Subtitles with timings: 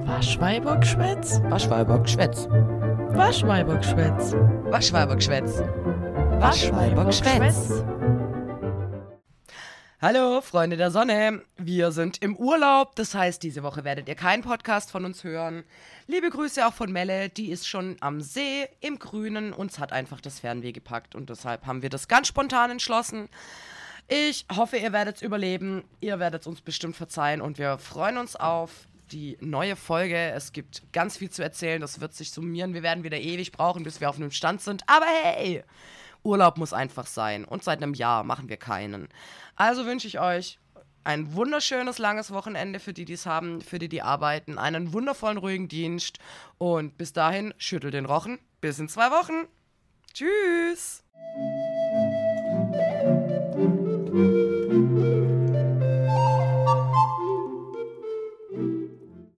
[0.00, 1.40] Waschweibergschwätz?
[1.44, 2.48] Waschweibergschwätz.
[2.48, 4.32] Waschweibergschwätz.
[4.32, 5.60] Waschweibergschwätz.
[6.40, 7.84] Waschweibergschwätz.
[10.00, 11.42] Hallo, Freunde der Sonne.
[11.58, 15.62] Wir sind im Urlaub, das heißt, diese Woche werdet ihr keinen Podcast von uns hören.
[16.06, 19.52] Liebe Grüße auch von Melle, die ist schon am See im Grünen.
[19.52, 23.28] Uns hat einfach das Fernweh gepackt und deshalb haben wir das ganz spontan entschlossen.
[24.08, 25.84] Ich hoffe, ihr werdet es überleben.
[26.00, 30.16] Ihr werdet es uns bestimmt verzeihen und wir freuen uns auf die neue Folge.
[30.16, 31.80] Es gibt ganz viel zu erzählen.
[31.80, 32.74] Das wird sich summieren.
[32.74, 34.82] Wir werden wieder ewig brauchen, bis wir auf einem Stand sind.
[34.86, 35.62] Aber hey,
[36.22, 37.44] Urlaub muss einfach sein.
[37.44, 39.08] Und seit einem Jahr machen wir keinen.
[39.56, 40.58] Also wünsche ich euch
[41.04, 44.58] ein wunderschönes langes Wochenende für die, die es haben, für die, die arbeiten.
[44.58, 46.18] Einen wundervollen, ruhigen Dienst.
[46.58, 48.38] Und bis dahin, schüttel den Rochen.
[48.60, 49.46] Bis in zwei Wochen.
[50.14, 51.04] Tschüss.